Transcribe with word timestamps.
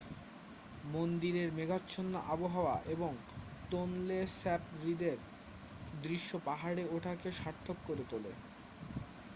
মন্দিরের 0.87 1.49
মেঘাচ্ছন্ন 1.53 2.13
আবহাওয়া 2.27 2.75
এবং 2.87 3.11
টোনলে 3.71 4.19
স্যাপ 4.35 4.63
হ্রদের 4.73 5.17
দৃশ্য 6.03 6.31
পাহাড়ে 6.45 6.83
ওঠাকে 6.95 7.29
সার্থক 7.39 7.77
করে 7.87 8.03
তোলে 8.11 8.31